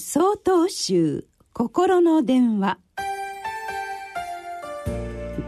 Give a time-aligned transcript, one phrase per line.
[0.00, 2.78] 総統集心の電話。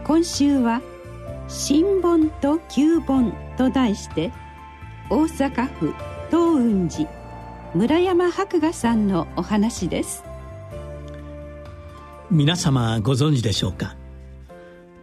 [0.05, 0.81] 今週は
[1.49, 4.31] 「新本と旧本」と題して
[5.09, 5.87] 大阪府
[6.29, 7.09] 東雲寺
[7.73, 10.23] 村山博雅さんのお話です。
[12.29, 13.95] 皆様ご存知でしょうか？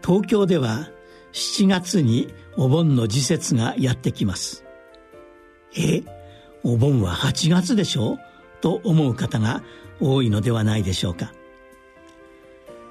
[0.07, 0.89] 東京では
[1.33, 4.65] 7月にお盆の時節がやってきます。
[5.77, 6.03] え
[6.63, 8.19] お盆は8月でしょう？
[8.61, 9.63] と思う方が
[10.01, 11.33] 多いのではないでしょうか。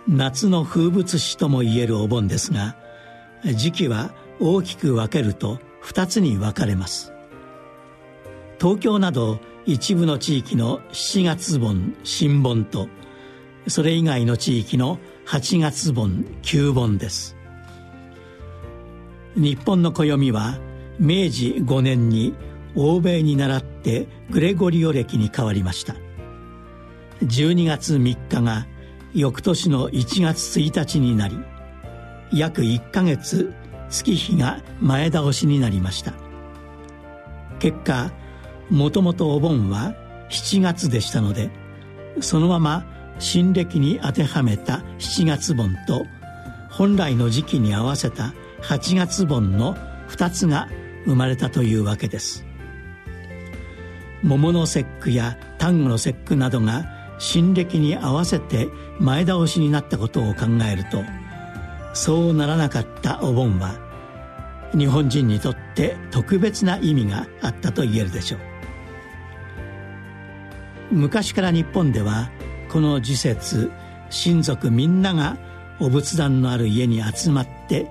[0.07, 2.75] 夏の風物詩ともいえるお盆ですが
[3.43, 7.13] 時期は大きく分けると2つに分かれます。
[8.59, 12.89] 東京など一部の地域の7月盆新盆と
[13.67, 14.97] それ以外の地域の
[15.27, 17.35] 8月盆旧盆です。
[19.35, 20.57] 日本の暦は
[20.99, 22.33] 明治5年に
[22.75, 25.95] 欧米に倣ってグレゴリオ暦に変わりました。
[27.23, 28.67] 12月3日が
[29.13, 31.37] 翌年の1月1日になり
[32.31, 33.53] 約1ヶ月
[33.89, 36.13] 月日が前倒しになりました。
[37.59, 38.11] 結果
[38.69, 39.95] もともとお盆は
[40.29, 41.49] 7月でしたので
[42.21, 42.85] そのまま
[43.17, 46.05] 新暦に当てはめた7月盆と
[46.69, 49.75] 本来の時期に合わせた8月盆の
[50.09, 50.69] 2つが
[51.05, 52.45] 生まれたというわけです。
[54.23, 56.85] 桃の節句や端午の節句などが
[57.19, 58.67] 新暦に合わせて
[58.99, 61.03] 前倒しになったことを考えると
[61.93, 63.75] そうならなかったお盆は
[64.77, 68.39] 日本人にとって特別な意味があったと言えるでしょう。
[70.91, 72.29] 昔から日本では
[72.69, 73.71] この時節
[74.09, 75.37] 親族みんなが
[75.79, 77.87] お仏壇のある家に集まって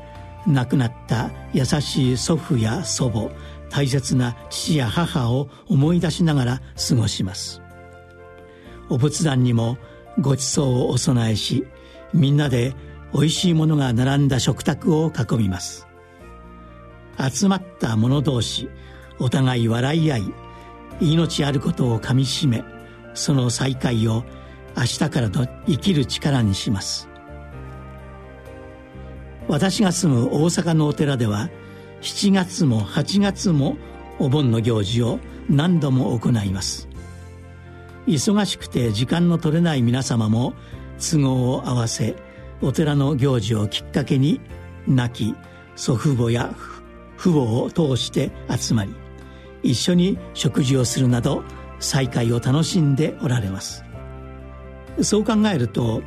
[0.47, 3.31] 亡くなった優しい祖父や祖母
[3.71, 7.63] 大切な父や母を思い出しながら過ごします。
[8.89, 9.77] お仏壇にも
[10.19, 11.67] ごちそうをお供えし
[12.15, 12.75] みんなで
[13.13, 15.87] おいしいものが並んだ食卓を囲みます。
[17.19, 18.69] 集まった者同士
[19.19, 20.23] お互い笑い合い
[21.01, 22.62] 命あることをかみしめ
[23.15, 24.25] その再会を
[24.77, 27.09] 明日からの生きる力にします。
[29.49, 31.49] 私が住む大阪のお寺では
[32.00, 33.76] 7月も8月も
[34.19, 36.88] お盆の行事を何度も行います。
[38.06, 40.54] 忙しくて時間の取れない皆様も
[40.98, 42.16] 都合を合わせ
[42.62, 44.41] お寺の行事をきっかけに
[44.86, 45.34] 亡き
[45.76, 46.54] 祖父母や
[47.19, 48.94] 父母を通して集まり
[49.62, 51.42] 一緒に食事をするなど
[51.80, 53.84] 再会を楽しんでおられます。
[55.03, 56.03] そう考えると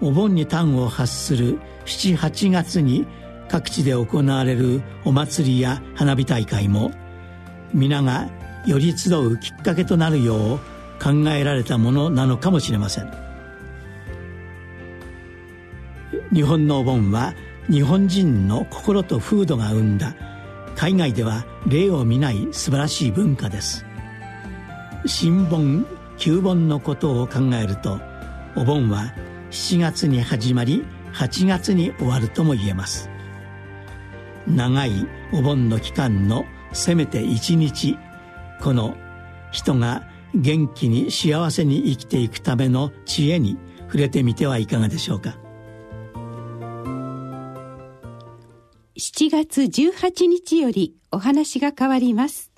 [0.00, 3.06] お盆に端を発する78月に
[3.48, 6.92] 各地で行われるお祭りや花火大会も
[7.72, 8.28] 皆が
[8.66, 10.58] より集うきっかけとなるよう
[11.02, 13.24] 考えられたものなのかもしれません。
[16.32, 17.34] 日本のお盆は
[17.70, 20.14] 日本人の心と風土が生んだ
[20.76, 23.84] 海外では例を見ない素晴らしい文化です。
[25.06, 28.00] 新盆旧盆のことを考えると
[28.56, 29.12] お盆は
[29.50, 33.13] 7月に始まり8月に終わるとも言えます。
[34.46, 37.98] 長いお盆の期間のせめて一日
[38.60, 38.96] この
[39.50, 40.02] 人が
[40.34, 43.56] 元気に幸せに生きていくための知恵に
[43.86, 45.36] 触れてみてはいかがでしょうか。
[48.96, 52.53] 7月18日よりお話が変わります。